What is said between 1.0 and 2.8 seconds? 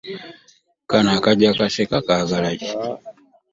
akajja kaseka kaagala ki?